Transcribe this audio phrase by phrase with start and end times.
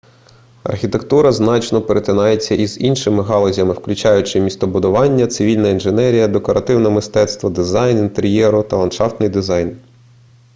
[0.63, 8.75] архітектура значно перетинається з іншими галузями включаючи містобудування цивільна інженерія декоративне мистецтво дизайн інтер'єру та
[8.77, 9.77] ландшафтний дизайн